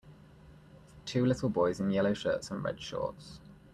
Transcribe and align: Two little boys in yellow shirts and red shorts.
Two 1.05 1.27
little 1.27 1.49
boys 1.49 1.79
in 1.79 1.91
yellow 1.91 2.15
shirts 2.15 2.49
and 2.49 2.63
red 2.63 2.81
shorts. 2.81 3.39